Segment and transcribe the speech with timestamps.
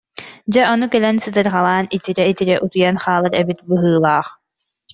[0.51, 4.27] Дьэ, ону кэлэн сытырҕалаан, итирэ-итирэ утуйан хаалар эбит быһыылаах